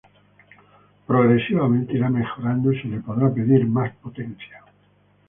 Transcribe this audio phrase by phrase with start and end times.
[1.05, 4.63] Progresivamente ira mejorando y se le podrá pedir más potencia.